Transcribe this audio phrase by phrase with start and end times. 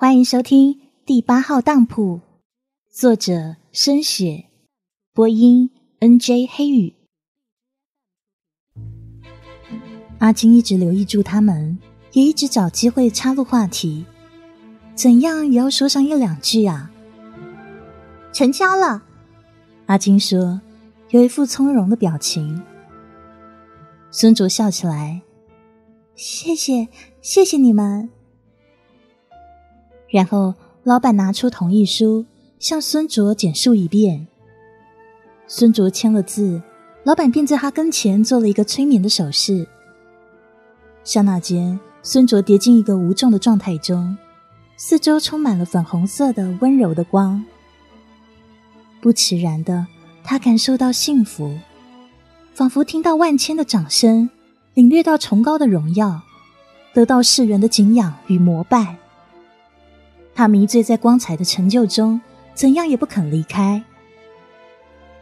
[0.00, 2.22] 欢迎收听第八号当铺，
[2.90, 4.46] 作者深雪，
[5.12, 6.46] 播音 N.J.
[6.50, 6.94] 黑羽。
[10.18, 11.78] 阿金一直留意住他们，
[12.12, 14.06] 也一直找机会插入话题，
[14.94, 16.90] 怎样也要说上一两句啊。
[18.32, 19.02] 成交了，
[19.84, 20.62] 阿金说，
[21.10, 22.62] 有一副从容的表情。
[24.10, 25.20] 孙卓笑起来，
[26.14, 26.88] 谢谢，
[27.20, 28.08] 谢谢你们。
[30.10, 32.26] 然后，老板拿出同意书，
[32.58, 34.26] 向孙卓简述一遍。
[35.46, 36.60] 孙卓签了字，
[37.04, 39.66] 老板便在他跟前做了一个催眠的手势。
[41.04, 44.16] 刹那间，孙卓跌进一个无重的状态中，
[44.76, 47.44] 四周充满了粉红色的温柔的光。
[49.00, 49.86] 不其然的，
[50.22, 51.56] 他感受到幸福，
[52.52, 54.28] 仿佛听到万千的掌声，
[54.74, 56.20] 领略到崇高的荣耀，
[56.92, 58.96] 得到世人的敬仰与膜拜。
[60.34, 62.20] 他迷醉在光彩的成就中，
[62.54, 63.82] 怎样也不肯离开。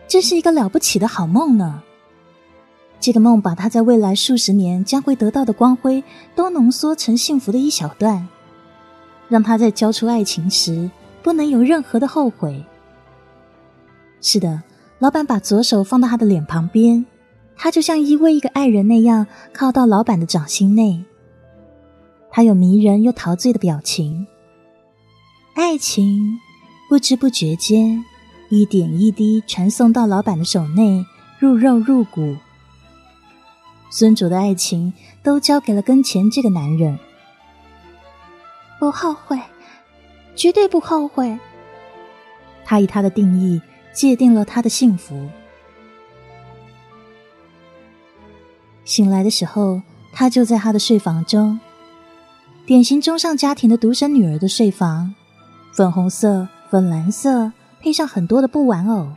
[0.07, 1.83] 这是一个了不起的好梦呢。
[3.01, 6.03] 这个梦把他在未来数十年将会得到的光辉
[6.35, 8.27] 都浓缩成幸福的一小段，
[9.29, 10.91] 让他在交出爱情时
[11.23, 12.65] 不能有任何的后悔。
[14.21, 14.63] 是的，
[14.99, 17.07] 老板把左手放到他的脸旁边，
[17.57, 21.05] 他就像依偎一个爱人那样靠到老板的掌心内。
[22.31, 24.27] 他有迷人又陶醉的表情。
[25.59, 26.39] 爱情
[26.89, 28.05] 不知不觉间，
[28.49, 31.05] 一点一滴传送到老板的手内，
[31.41, 32.37] 入肉入骨。
[33.91, 36.97] 孙主的爱情都交给了跟前这个男人，
[38.79, 39.37] 不后悔，
[40.37, 41.37] 绝对不后悔。
[42.65, 43.61] 他以他的定义
[43.93, 45.29] 界定了他的幸福。
[48.85, 51.59] 醒来的时候，他就在他的睡房中，
[52.65, 55.17] 典型中上家庭的独生女儿的睡房。
[55.73, 59.09] 粉红色、粉蓝色，配上很多的布玩偶。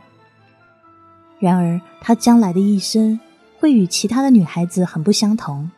[1.38, 3.18] 然而，她将来的一生
[3.58, 5.70] 会与其他的女孩子很不相同。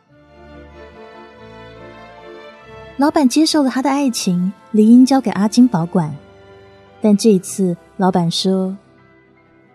[2.97, 6.15] 老板接受了他的爱情，理应交给阿金保管。
[7.01, 8.77] 但这一次，老板说：“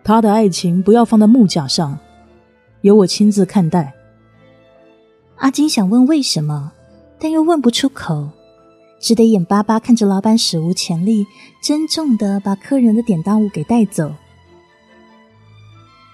[0.02, 1.98] 他的爱情不要放在木架上，
[2.80, 3.92] 由我亲自看待。”
[5.36, 6.72] 阿金想问为什么，
[7.18, 8.30] 但又问不出口。
[9.00, 11.26] 只得眼巴巴看着老板史无前例、
[11.62, 14.14] 珍重的把客人的典当物给带走。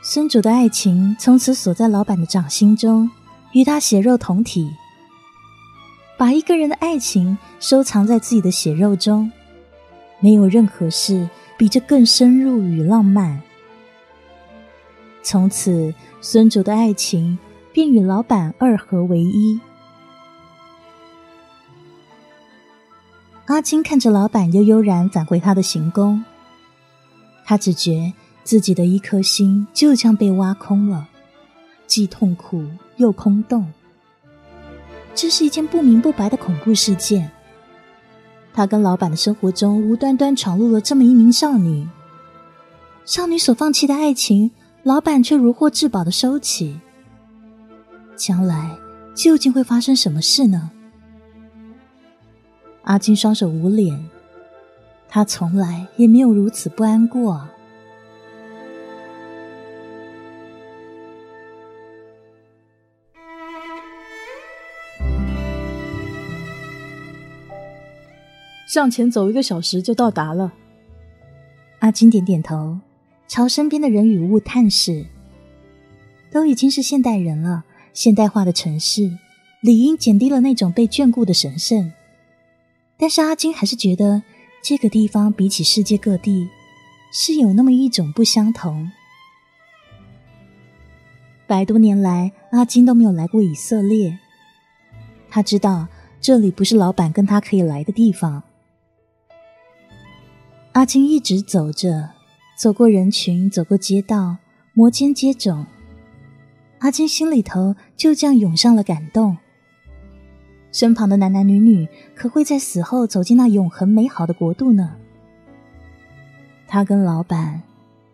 [0.03, 3.11] 孙主的爱情从此锁在老板的掌心中，
[3.53, 4.71] 与他血肉同体。
[6.17, 9.31] 把一个人的爱情收藏在自己的血肉中，
[10.21, 13.39] 没有任何事比这更深入与浪漫。
[15.23, 17.37] 从此，孙主的爱情
[17.73, 19.59] 便与老板二合为一。
[23.47, 26.23] 阿金看着老板悠悠然返回他的行宫，
[27.45, 28.13] 他只觉
[28.43, 31.09] 自己的一颗心就将被挖空了，
[31.87, 32.65] 既痛苦
[32.97, 33.65] 又空洞。
[35.15, 37.31] 这是一件不明不白的恐怖事件。
[38.53, 41.87] 他跟老板的生活中无端端闯入了这么一名少女，
[43.05, 44.51] 少女所放弃的爱情，
[44.83, 46.81] 老板却如获至宝的收起。
[48.17, 48.77] 将来
[49.15, 50.71] 究竟会发生什么事呢？
[52.87, 54.09] 阿金双手捂脸，
[55.09, 57.49] 他从来也没有如此不安过。
[68.69, 70.53] 向前走一个小时就到达了。
[71.81, 72.79] 阿金点点头，
[73.27, 75.05] 朝身边的人与物探视。
[76.31, 79.19] 都已经是现代人了，现代化的城市
[79.61, 81.93] 理应减低了那种被眷顾的神圣。
[82.99, 84.23] 但是阿金还是觉得
[84.63, 86.49] 这个地方比起世界各地
[87.13, 88.91] 是有那么一种不相同。
[91.47, 94.19] 百多年来，阿金都没有来过以色列。
[95.29, 95.87] 他知道
[96.21, 98.43] 这里不是老板跟他可以来的地方。
[100.73, 102.11] 阿金一直走着，
[102.59, 104.39] 走过人群，走过街道，
[104.75, 105.67] 摩肩接踵。
[106.81, 109.37] 阿金心里头就这样涌上了感动。
[110.77, 114.93] 身旁的男男女女可会在死后走进那永恒美好的国度呢？
[116.69, 117.63] 他跟老板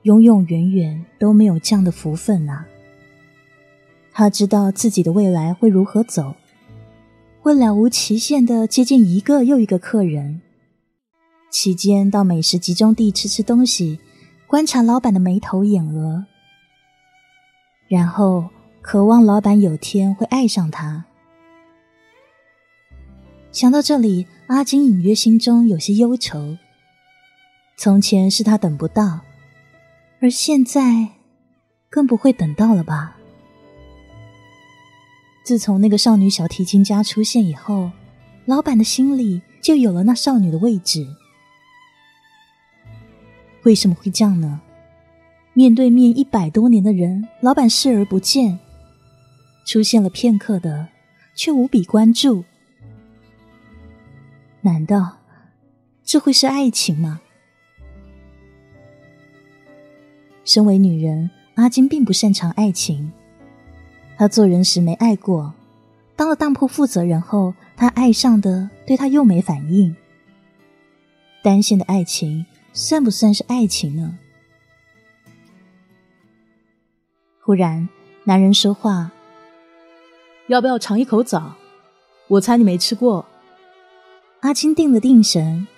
[0.03, 2.65] 永永远远都没有这样的福分啊！
[4.13, 6.37] 他知道自己的未来会如何走，
[7.41, 10.41] 会了无期限的接近一个又一个客人，
[11.51, 13.99] 期间到美食集中地吃吃东西，
[14.47, 16.27] 观察老板的眉头眼额，
[17.89, 18.51] 然后
[18.81, 21.07] 渴望老板有天会爱上他。
[23.53, 26.57] 想到这里，阿金隐约心中有些忧愁。
[27.77, 29.21] 从前是他等不到，
[30.21, 31.07] 而现在
[31.91, 33.19] 更不会等到了吧？
[35.45, 37.91] 自从那个少女小提琴家出现以后，
[38.47, 41.07] 老板的心里就有了那少女的位置。
[43.65, 44.63] 为什么会这样呢？
[45.53, 48.59] 面对面一百多年的人，老板视而不见，
[49.67, 50.89] 出现了片刻的，
[51.35, 52.45] 却无比关注。
[54.63, 55.19] 难道
[56.05, 57.21] 这会是爱情吗？
[60.45, 63.13] 身为女人，阿金并不擅长爱情。
[64.17, 65.53] 她做人时没爱过，
[66.15, 69.97] 当了当铺负责人后，她爱上的对她又没反应。
[71.43, 74.17] 单线的爱情算不算是爱情呢？
[77.41, 77.89] 忽然，
[78.23, 79.11] 男人说话
[80.47, 81.57] ：“要不要尝一口枣？
[82.29, 83.27] 我猜你没吃过。”
[84.43, 85.69] 阿青定了定神，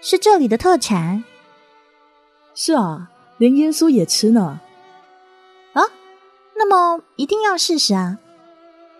[0.00, 1.22] 是这里的特产。
[2.52, 4.60] 是啊，连耶稣也吃呢。
[5.72, 5.82] 啊，
[6.56, 8.18] 那么一定要试试啊！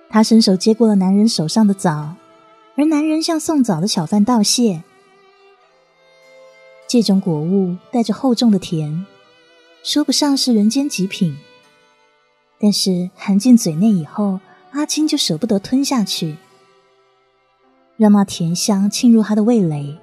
[0.09, 2.15] 他伸手接过了男人手上的枣，
[2.77, 4.85] 而男人向送枣的小贩道谢。
[6.87, 9.05] 这种果物带着厚重的甜，
[9.83, 11.37] 说不上是人间极品，
[12.61, 14.39] 但是含进嘴内以后，
[14.71, 16.37] 阿青就舍不得吞下去。
[17.97, 19.99] 让那甜香沁入他的味蕾，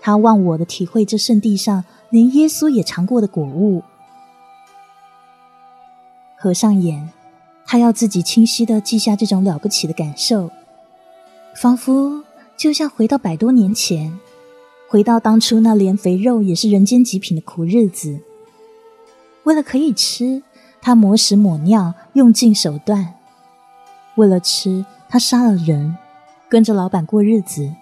[0.00, 3.82] 他忘我的体会这圣地上连耶稣也尝过的果物。
[6.36, 7.10] 合上眼，
[7.64, 10.50] 他要自己清晰的记下这种了不起的感受，
[11.54, 12.24] 仿佛
[12.56, 14.18] 就像回到百多年前，
[14.88, 18.20] 回到当初那连肥肉也是人间极品的苦日子。
[19.44, 20.42] 为了可以吃，
[20.80, 23.14] 他磨屎抹尿，用尽手段；
[24.16, 25.96] 为了吃，他杀了人。
[26.48, 27.74] 跟着老板过日子，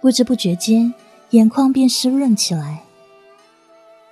[0.00, 0.94] 不知不觉间，
[1.30, 2.84] 眼眶便湿润起来。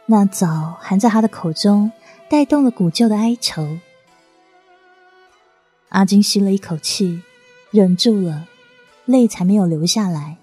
[0.06, 1.92] 那枣含在他的口中，
[2.28, 3.78] 带动了古旧的哀愁。
[5.90, 7.22] 阿金吸了一口气，
[7.70, 8.48] 忍住了，
[9.04, 10.36] 泪才没有流下来。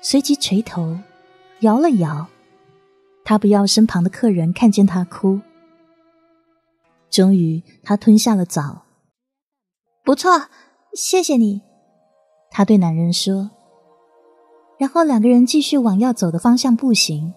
[0.00, 0.98] 随即垂头，
[1.60, 2.28] 摇了摇，
[3.24, 5.40] 他不要身旁的客人看见他哭。
[7.10, 8.82] 终于，他吞下了枣。
[10.02, 10.48] 不错，
[10.94, 11.62] 谢谢你。
[12.50, 13.50] 他对男人说，
[14.78, 17.34] 然后两个人继续往要走的方向步行。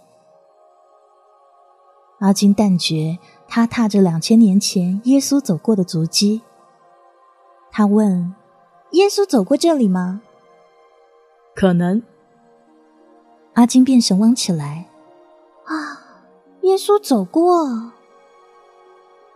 [2.20, 6.42] 阿金但觉他踏着两千年前耶稣走过的足迹。
[7.70, 8.34] 他问
[8.92, 10.22] ：“耶稣走过这里吗？”
[11.54, 12.02] 可能。
[13.56, 14.88] 阿金便神往起来。
[15.66, 16.26] 啊，
[16.62, 17.92] 耶稣走过。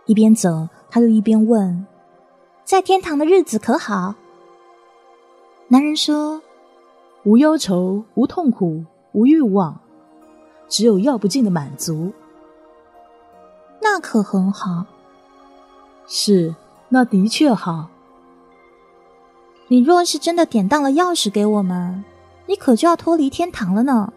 [0.06, 1.86] 一边走，他又一边问。
[2.68, 4.14] 在天堂的日子可好？
[5.68, 6.42] 男人说
[7.24, 9.80] ：“无忧愁，无痛苦，无欲望，
[10.68, 12.12] 只有要不尽的满足。”
[13.80, 14.84] 那可很好。
[16.06, 16.54] 是，
[16.90, 17.88] 那的确好。
[19.68, 22.04] 你若是真的典当了钥匙给我们，
[22.44, 24.12] 你可就要脱离天堂了呢。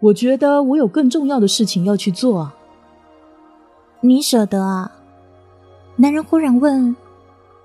[0.00, 2.56] 我觉得我有更重要的事情要去做啊。
[4.00, 4.90] 你舍得啊？
[5.94, 6.96] 男人忽然问。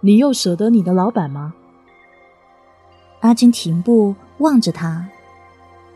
[0.01, 1.53] 你又舍得你的老板吗？
[3.21, 5.09] 阿金停步望着他，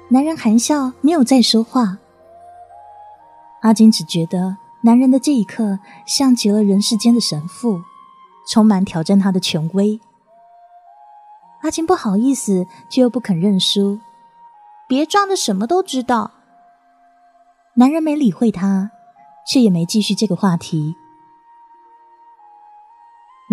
[0.09, 1.97] 男人含笑，没有再说话。
[3.61, 7.81] 阿金只觉得男人的这一刻像极了人世间的神父，
[8.51, 10.01] 充满挑战他的权威。
[11.61, 14.01] 阿金不好意思，却又不肯认输。
[14.85, 16.31] 别装的什么都知道。
[17.75, 18.91] 男人没理会他，
[19.47, 20.93] 却也没继续这个话题。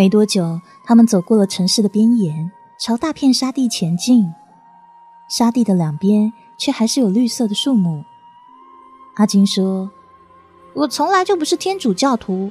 [0.01, 4.33] 没多久，他们走过了城市的边沿，朝大片沙地前进。
[5.29, 8.03] 沙地的两边却还是有绿色的树木。
[9.17, 9.91] 阿金说
[10.73, 12.51] ：“我从来就不是天主教徒，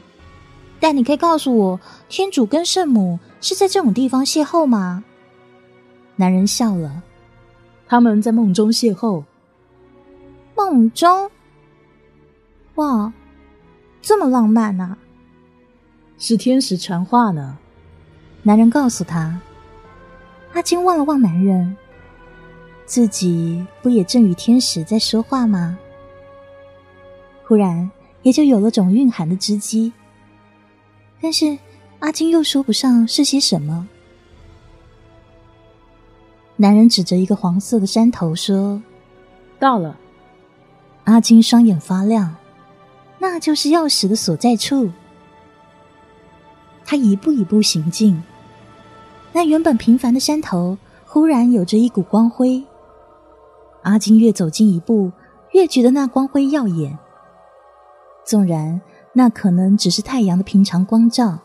[0.80, 5.04] 但你可以告诉我，天主跟圣母是在这种地方邂逅吗？”
[6.18, 7.02] 男人笑了
[7.90, 9.24] ：“他们在梦中邂逅。”
[10.56, 11.32] 梦中？
[12.76, 13.12] 哇，
[14.04, 14.96] 这么浪漫呐！
[16.20, 17.58] 是天使传话呢，
[18.44, 19.40] 男人告诉他。
[20.54, 21.78] 阿金望了望男人，
[22.86, 25.80] 自己不也正与天使在说话吗？
[27.46, 27.90] 忽然
[28.22, 29.94] 也就有了种蕴含的知机，
[31.22, 31.58] 但是
[32.00, 33.88] 阿金又说不上是些什么。
[36.58, 38.82] 男人指着一个黄色的山头说
[39.58, 39.98] ：“到了。”
[41.06, 42.36] 阿金双眼发亮，
[43.20, 44.92] 那就是钥匙的所在处。
[46.90, 48.20] 他一步一步行进，
[49.32, 52.64] 那原本平凡的山头忽然有着一股光辉。
[53.84, 55.12] 阿金越走近一步，
[55.52, 56.98] 越觉得那光辉耀眼。
[58.26, 58.82] 纵然
[59.14, 61.38] 那可能只是太阳的平常光照，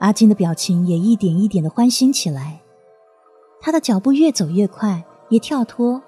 [0.00, 2.60] 阿金的表情也一点一点的欢欣起来。
[3.60, 6.02] 他的脚步越走越快，也跳脱，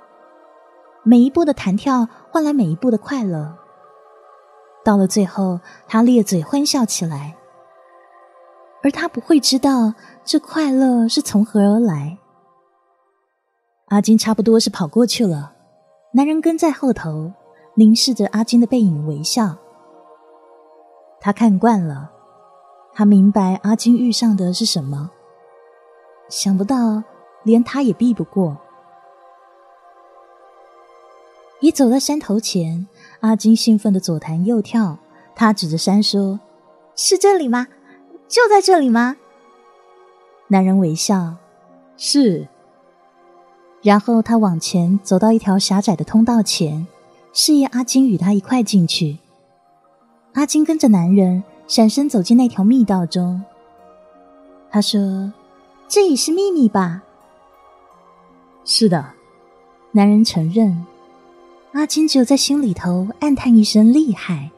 [1.04, 3.56] 每一步的弹跳换来每一步的快乐。
[4.86, 7.34] 到了最后，他咧嘴欢笑起来，
[8.84, 9.92] 而他不会知道
[10.24, 12.16] 这快乐是从何而来。
[13.88, 15.54] 阿金差不多是跑过去了，
[16.12, 17.32] 男人跟在后头，
[17.74, 19.56] 凝视着阿金的背影微笑。
[21.20, 22.12] 他看惯了，
[22.94, 25.10] 他明白阿金遇上的是什么，
[26.28, 27.02] 想不到
[27.42, 28.56] 连他也避不过。
[31.58, 32.86] 已走到山头前，
[33.26, 34.98] 阿金兴奋的左弹右跳，
[35.34, 36.38] 他指着山说
[36.94, 37.66] ：“是这里吗？
[38.28, 39.16] 就在这里吗？”
[40.46, 41.34] 男人微笑
[41.98, 42.46] ：“是。”
[43.82, 46.86] 然后他往前走到一条狭窄的通道前，
[47.32, 49.18] 示意阿金与他一块进去。
[50.34, 53.42] 阿金跟着男人闪身走进那条密道中。
[54.70, 55.32] 他说
[55.88, 57.02] ：“这也是秘密吧
[58.64, 59.04] ？”“是的。”
[59.90, 60.86] 男人承认。
[61.76, 64.50] 阿金只有在心里头暗叹一声厉害。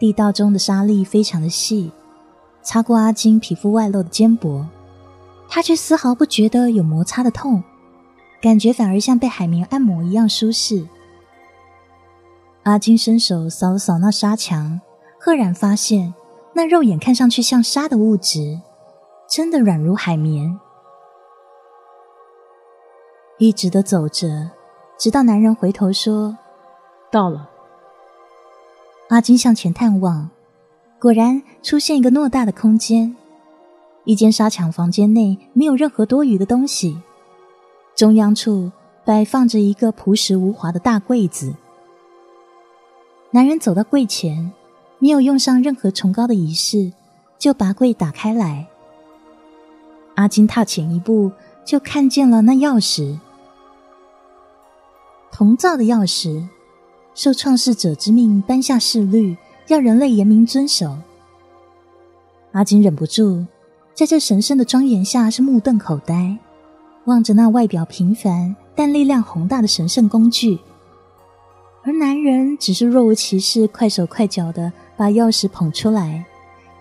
[0.00, 1.92] 地道中的沙粒非常的细，
[2.60, 4.66] 擦过阿金皮肤外露的肩膊。
[5.48, 7.62] 他却丝毫不觉得有摩擦的痛，
[8.40, 10.88] 感觉反而像被海绵按摩一样舒适。
[12.64, 14.80] 阿金伸手扫了扫那沙墙，
[15.20, 16.12] 赫然发现
[16.52, 18.60] 那肉眼看上去像沙的物质，
[19.30, 20.58] 真的软如海绵。
[23.42, 24.48] 一直的走着，
[24.96, 26.38] 直到男人回头说
[27.10, 27.50] ：“到了。”
[29.10, 30.30] 阿金向前探望，
[31.00, 33.16] 果然出现一个偌大的空间。
[34.04, 37.02] 一间沙墙房间内没有任何多余的东西，
[37.96, 38.70] 中央处
[39.04, 41.52] 摆放着一个朴实无华的大柜子。
[43.32, 44.52] 男人走到柜前，
[45.00, 46.92] 没有用上任何崇高的仪式，
[47.40, 48.68] 就把柜打开来。
[50.14, 51.32] 阿金踏前一步，
[51.64, 53.18] 就看见了那钥匙，
[55.42, 56.46] 铜造的钥匙，
[57.16, 60.96] 受创世者之命颁下誓律，要人类严明遵守。
[62.52, 63.44] 阿金忍不住。
[63.92, 66.38] 在这神圣的庄严下，是目瞪口呆，
[67.06, 70.60] 望着那外表平凡但力量宏大的神圣工具，
[71.82, 76.24] 而男人只是若无其事、快手快脚的把钥匙捧出来，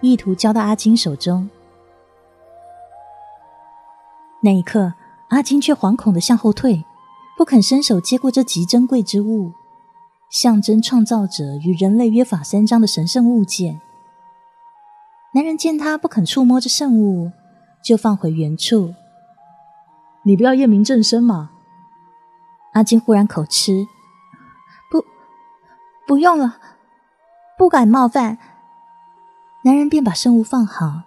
[0.02, 1.50] 意图交到阿金手中。
[4.44, 4.94] 那一刻，
[5.30, 6.86] 阿金却惶恐的向后退，
[7.42, 9.54] 不肯伸手接过这极珍贵之物，
[10.30, 13.82] 象征创造者与人类约法三章的神圣物件。
[15.34, 17.32] 男人见他不肯触摸这圣物，
[17.84, 18.94] 就放回原处。
[20.22, 21.50] 你不要验明正身吗？
[22.74, 23.88] 阿金忽然口吃，
[24.92, 25.04] 不，
[26.06, 26.60] 不用了，
[27.58, 28.38] 不敢冒犯。
[29.64, 31.02] 男人便把圣物放好。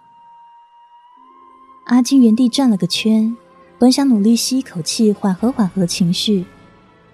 [1.85, 3.37] 阿金原地转了个圈，
[3.77, 6.45] 本想努力吸一口气，缓和缓和情绪，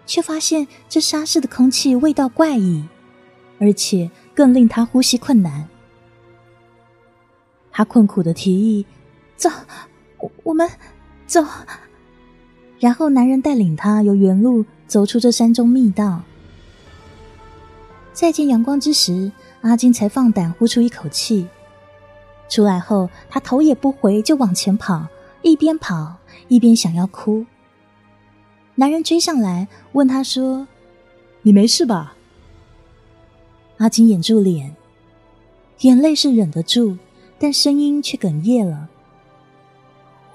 [0.05, 2.83] 却发现这沙室的空气味道怪异，
[3.59, 5.67] 而且更令他呼吸困难。
[7.71, 8.85] 他困苦的提议
[9.35, 9.49] ：“走，
[10.43, 10.69] 我们
[11.25, 11.43] 走。”
[12.79, 16.21] 然后男人带领他由原路走出这山中密道。
[18.13, 21.47] 再见阳光之时，阿金才放胆呼出一口气。
[22.49, 25.07] 出来后，他头也不回就往前跑，
[25.41, 27.45] 一边跑一边想要哭。
[28.75, 30.67] 男人追上来问他说
[31.43, 32.15] ：“你没事吧？”
[33.77, 34.75] 阿金掩住脸，
[35.79, 36.97] 眼泪是忍得住。
[37.43, 38.87] 但声音却哽咽了。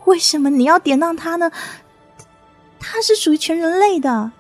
[0.07, 1.53] 为什么你要典当他呢？
[2.81, 4.33] 他是属于全人类的。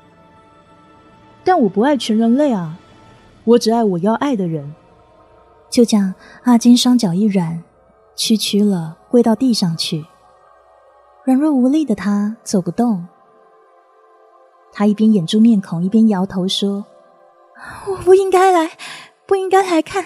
[1.44, 2.76] 但我不爱全人类啊，
[3.44, 4.74] 我只爱我要爱的人。
[5.70, 7.62] 就这样，阿金双脚一软，
[8.16, 10.04] 屈屈了，跪到地上去。
[11.26, 13.04] 软弱无力的他走不动。
[14.72, 16.86] 他一边掩住面孔，一边摇头说
[17.90, 18.70] ：“我不应该来，
[19.26, 20.04] 不应该来看，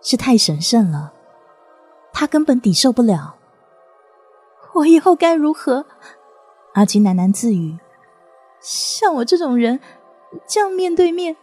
[0.00, 1.12] 是太神圣了。”
[2.14, 3.36] 他根本抵受不了。
[4.72, 5.84] 我以后该如何？
[6.72, 7.78] 阿金喃喃自语
[8.58, 9.80] ：“像我这种人，
[10.48, 11.36] 这样面对面。”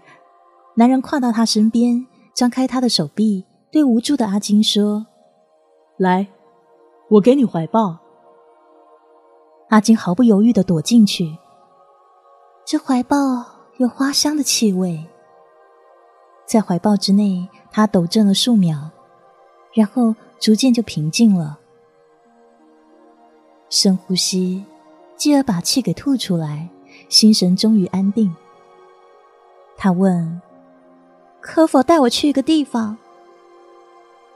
[0.74, 5.06] 男人跨到他身边，张开他的手臂，对无助的阿金说
[5.98, 6.30] ：“来，
[7.10, 8.00] 我给你怀抱。”
[9.70, 11.38] 阿金毫不犹豫的躲进去。
[12.66, 13.46] 这怀抱
[13.78, 15.06] 有花香的气味，
[16.46, 18.90] 在怀抱之内，他抖震了数秒。
[19.74, 21.60] 然后逐渐就平静了。
[23.70, 24.66] 深呼吸，
[25.16, 26.68] 继而把气给吐出来，
[27.10, 28.36] 心神终于安定。
[29.78, 30.42] 他问
[31.40, 32.98] ：“可否带我去一个地方？”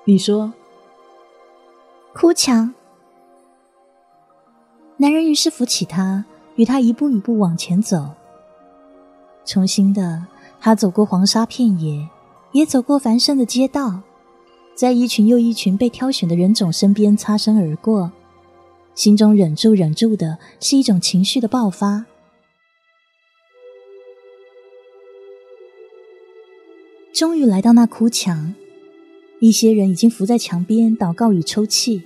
[0.05, 0.53] 你说
[2.13, 2.71] ：“哭墙。”
[5.01, 6.23] 男人于是扶起他，
[6.57, 8.11] 与他一步一步往前走。
[9.43, 10.27] 重新的，
[10.59, 12.07] 他走过黄沙片野，
[12.51, 14.01] 也走过繁盛的街道，
[14.75, 18.11] 在一群又一群被挑选的人种身边擦身而过，
[18.93, 22.05] 心中忍住忍住的是一种情绪的爆发。
[27.11, 28.53] 终于来到那哭墙，
[29.39, 32.03] 一些人已经伏在墙边祷告与抽泣。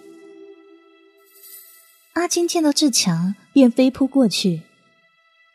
[2.15, 4.61] 阿金见到这墙，便飞扑过去，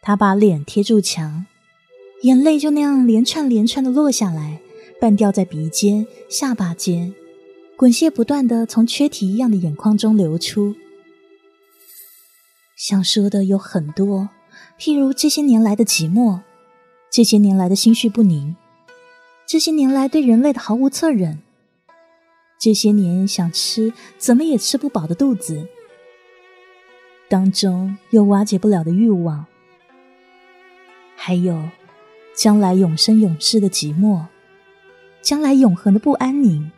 [0.02, 1.46] 他把脸贴住墙。
[2.20, 4.60] 眼泪就那样连串连串的落下来，
[5.00, 7.14] 半掉在鼻尖、下巴间，
[7.78, 10.76] 滚泻不断的从缺体一样的眼眶中流出。
[12.76, 14.28] 想说的有很多，
[14.78, 16.40] 譬如这些年来的寂寞，
[17.10, 18.54] 这些年来的心绪不宁，
[19.48, 21.40] 这些年来对人类的毫无恻忍，
[22.60, 25.66] 这些年想吃怎么也吃不饱的肚子，
[27.30, 29.46] 当中有瓦解不了的欲望，
[31.16, 31.62] 还有。
[32.36, 34.24] 将来永生永世的寂寞，
[35.20, 36.70] 将来永恒的不安宁，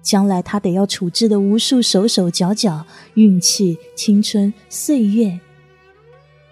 [0.00, 5.38] 将来他得要处置的无数手手脚脚、运气、青春、岁月，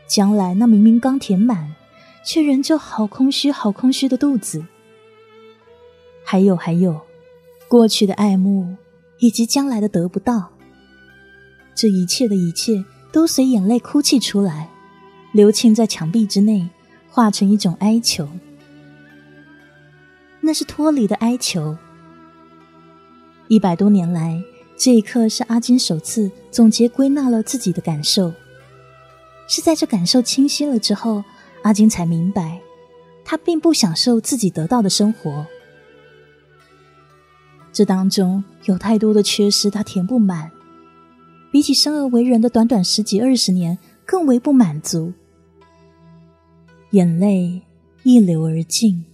[0.07, 1.75] 将来那明明刚填满，
[2.23, 4.67] 却仍旧好空虚、好空虚的肚子，
[6.23, 7.01] 还有还有，
[7.67, 8.77] 过去的爱慕
[9.21, 10.52] 以及将来的得不到，
[11.75, 14.69] 这一切的一切都随眼泪哭泣出来，
[15.33, 16.69] 流沁在墙壁之内。
[17.15, 18.27] 化成一种哀求，
[20.41, 21.77] 那是脱离的哀求。
[23.49, 24.43] 一百多年来，
[24.79, 28.33] 这一刻是阿金首次总结归纳了自己的感受。
[29.47, 31.23] 是在这感受清晰了之后，
[31.65, 32.59] 阿金才明白，
[33.27, 35.47] 他并不享受自己得到的生活。
[37.75, 40.51] 这当中有太多的缺失，他填不满。
[41.53, 45.13] 比起生而为人的短短十几二十年，更为不满足。
[46.93, 47.61] 眼泪
[48.03, 49.05] 一流而尽。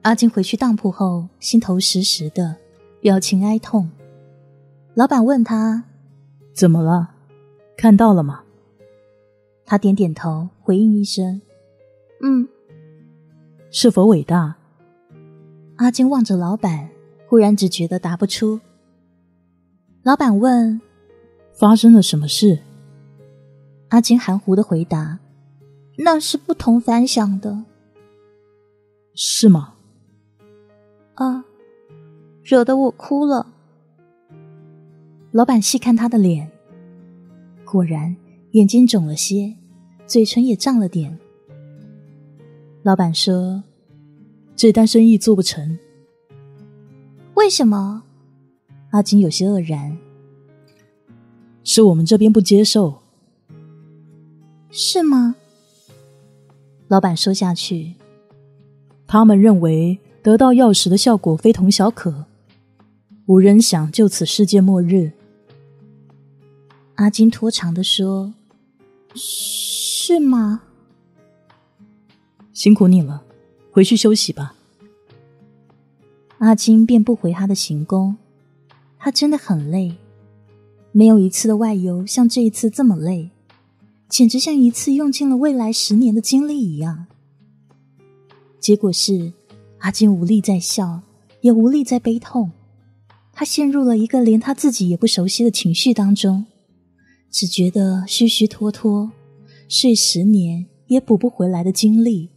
[0.00, 2.56] 阿金回去当铺后，心头实实的，
[3.02, 3.90] 表情哀痛。
[4.94, 5.84] 老板问他
[6.54, 7.10] ：“怎么了？
[7.76, 8.40] 看到了吗？”
[9.66, 11.42] 他点点头，回应一声
[12.24, 12.48] ：“嗯。”
[13.70, 14.57] 是否伟大？
[15.78, 16.90] 阿金望着老板，
[17.28, 18.60] 忽然只觉得答不出。
[20.02, 20.80] 老板问
[21.54, 22.58] ：“发生了什么事？”
[23.90, 25.20] 阿金含糊的回答
[25.98, 27.64] ：“那是不同凡响的。
[29.14, 29.74] ”“是吗
[31.14, 31.44] ？”“啊，
[32.42, 33.46] 惹得我哭了。”
[35.30, 36.50] 老板细看他的脸，
[37.64, 38.16] 果然
[38.50, 39.54] 眼睛肿了些，
[40.06, 41.16] 嘴唇也涨了点。
[42.82, 43.62] 老板说
[44.58, 45.78] ：“这单生意做不成。
[47.34, 48.02] ”“为什么？”
[48.90, 49.96] 阿金有些愕然，
[51.62, 53.00] 是我们这边不接受，
[54.70, 55.36] 是吗？
[56.88, 57.94] 老板说下去，
[59.06, 62.24] 他们认为得到钥匙的效果非同小可，
[63.26, 65.12] 无人想就此世界末日。
[66.96, 68.34] 阿金拖长的说
[69.14, 70.62] ：“是吗？
[72.54, 73.22] 辛苦你了，
[73.78, 74.56] 回去休息吧。”
[76.38, 78.16] 阿金便不回他的行宫。
[78.98, 79.94] 他真的很累，
[80.90, 83.30] 没有一次的外游像这一次这么累，
[84.08, 87.06] 简直像一次用尽了未来十年的精力一样。
[88.58, 89.32] 结果是，
[89.78, 91.02] 阿金无力在笑，
[91.42, 92.50] 也无力在悲痛，
[93.32, 96.46] 他陷入了一个连他自己也不熟悉的情绪当中，
[97.30, 99.12] 只觉得虚虚脱脱，
[99.68, 102.30] 睡十年也补不回来的精力。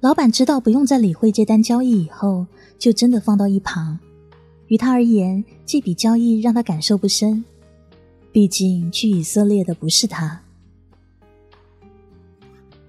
[0.00, 2.46] 老板知道不用再理会这单交易以后。
[2.78, 3.98] 就真的放到一旁，
[4.68, 7.44] 于他而言，这笔交易让他感受不深。
[8.32, 10.40] 毕竟去以色列的不是他。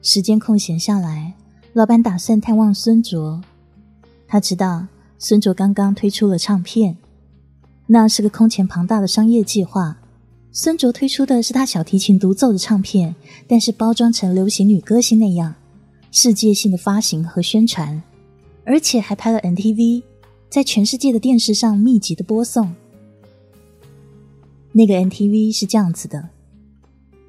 [0.02, 1.34] 时间空闲下来，
[1.74, 3.41] 老板打算探望孙卓。
[4.26, 4.88] 他知道
[5.19, 6.95] 孙卓刚刚推出了唱片，
[7.88, 9.97] 那是个空前庞大的商业计划。
[10.54, 13.13] 孙卓推出的是他小提琴独奏的唱片，
[13.45, 15.54] 但是包装成流行女歌星那样，
[16.12, 18.04] 世界性的发行和宣传。
[18.63, 20.04] 而且还拍了 NTV，
[20.47, 22.71] 在全世界的电视上密集的播送。
[24.71, 26.30] 那个 NTV 是这样子的：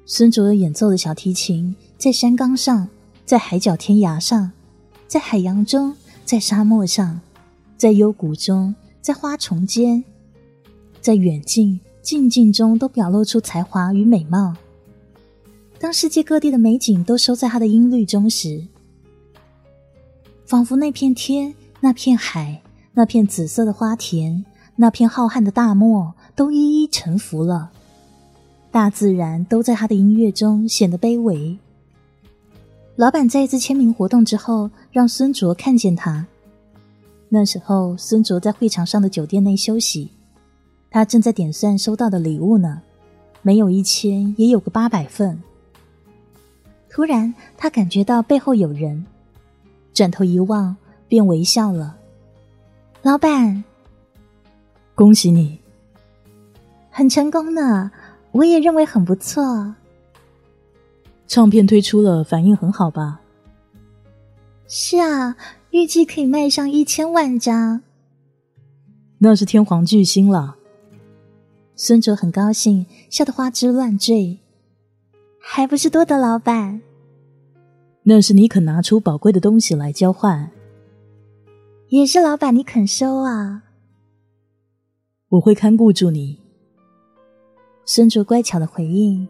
[0.05, 2.87] 孙卓演奏的小提琴，在山岗上，
[3.25, 4.51] 在海角天涯上，
[5.07, 7.19] 在海洋中，在沙漠上，
[7.77, 10.03] 在幽谷中，在花丛间，
[11.01, 14.55] 在远近近近中，都表露出才华与美貌。
[15.79, 18.65] 当世界各地的美景都收在他的音律中时，
[20.53, 22.61] 仿佛那片天、那片海、
[22.93, 27.71] 那片紫色的花田、那片浩瀚的大漠，都一一臣服了。
[28.69, 31.57] 大自然都在他的音乐中显得卑微。
[32.95, 36.23] 老板在一次签名活动之后，让孙卓看见他。
[37.29, 40.11] 那时候，孙卓在会场上的酒店内休息，
[40.91, 42.79] 他正在点算收到的礼物呢，
[43.41, 45.41] 没有一千，也有个八百份。
[46.91, 49.03] 突然，他感觉到背后有人，
[49.93, 50.75] 转头一望，
[51.07, 51.95] 便微笑了。
[53.01, 53.63] 老板，
[54.95, 55.59] 恭喜你，
[56.89, 57.91] 很成功呢，
[58.31, 59.75] 我也认为很不错。
[61.27, 63.21] 唱片推出了，反应很好吧？
[64.67, 65.35] 是啊，
[65.71, 67.81] 预计可以卖上一千万张。
[69.19, 70.55] 那是天皇巨星了。
[71.75, 74.39] 孙卓很高兴，笑得花枝乱坠。
[75.39, 76.81] 还不是多得老板？
[78.03, 80.51] 那是你肯拿出宝贵的东西来交换，
[81.87, 83.63] 也是老板你肯收啊？
[85.29, 86.39] 我会看顾住你。
[87.85, 89.27] 孙卓乖巧的回应：“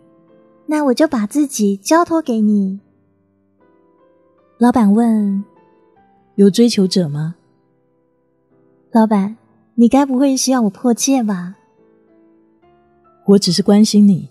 [0.65, 2.79] 那我就把自己交托给你。”
[4.57, 5.43] 老板问
[6.35, 7.35] ：“有追求者吗？”
[8.91, 9.37] 老板，
[9.75, 11.55] 你该不会是要我破戒吧？
[13.25, 14.29] 我只是关心你。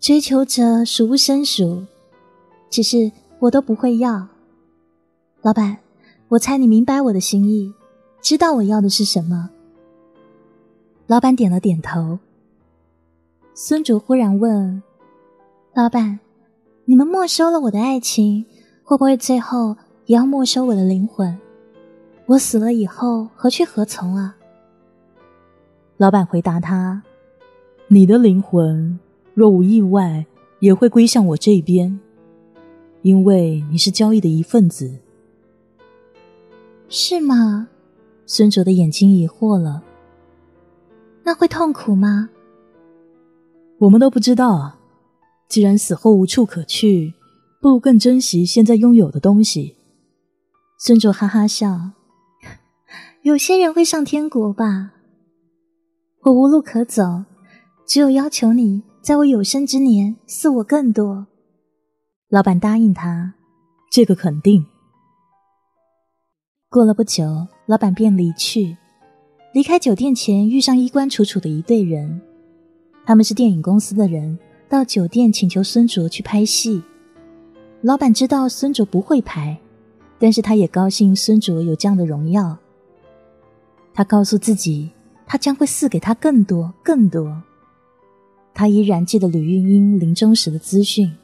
[0.00, 1.84] 追求者数不胜数，
[2.70, 4.26] 只是我都不会要。
[5.42, 5.78] 老板，
[6.28, 7.72] 我猜你明白我的心意，
[8.20, 9.50] 知道我要的是什么。
[11.06, 12.18] 老板点了点头。
[13.54, 14.82] 孙卓忽然问
[15.72, 16.18] ：“老板，
[16.84, 18.44] 你们没收了我的爱情，
[18.82, 19.76] 会不会最后
[20.06, 21.38] 也要没收我的灵魂？
[22.26, 24.36] 我死了以后何去何从啊？”
[25.96, 27.02] 老板回答他
[27.88, 28.98] ：“你的灵魂。”
[29.32, 30.24] 若无意外，
[30.60, 32.00] 也会归向我这边，
[33.02, 34.98] 因为你是交易的一份子。
[36.88, 37.68] 是吗？
[38.26, 39.82] 孙卓的眼睛疑惑了。
[41.22, 42.30] 那会痛苦吗？
[43.78, 44.78] 我们都不知道啊。
[45.48, 47.14] 既然死后无处可去，
[47.60, 49.76] 不如更珍惜现在拥有的东西。
[50.78, 51.92] 孙卓哈哈笑。
[53.22, 54.92] 有些人会上天国吧？
[56.22, 57.24] 我无路可走，
[57.86, 58.82] 只有要求你。
[59.00, 61.28] 在我有生之年，赐我更多。
[62.28, 63.34] 老板答应他，
[63.88, 64.66] 这个肯定。
[66.68, 68.76] 过了不久，老板便离去。
[69.52, 72.20] 离开酒店前，遇上衣冠楚楚的一队人，
[73.04, 74.36] 他们是电影公司的人，
[74.68, 76.82] 到酒店请求孙卓去拍戏。
[77.80, 79.56] 老板知道孙卓不会拍，
[80.18, 82.58] 但是他也高兴孙卓有这样的荣耀。
[83.94, 84.90] 他告诉自己，
[85.28, 87.40] 他将会赐给他更多，更多。
[88.52, 91.16] 他依然记得吕玉英临终时的资讯。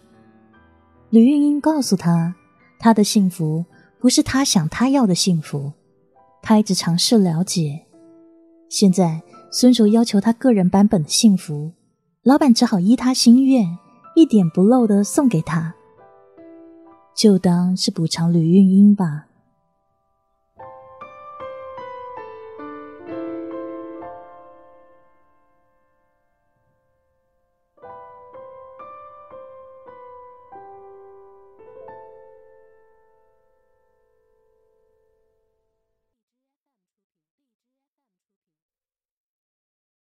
[1.12, 2.34] 吕玉英告诉他，
[2.78, 3.66] 他的幸福
[3.98, 5.70] 不是他想他要的幸福。
[6.40, 7.84] 他一直尝试了解。
[8.70, 9.20] 现在
[9.50, 11.72] 孙卓要求他个人版本的幸福，
[12.22, 13.76] 老板只好依他心愿，
[14.16, 15.74] 一点不漏的送给他，
[17.14, 19.26] 就当是补偿吕玉英吧。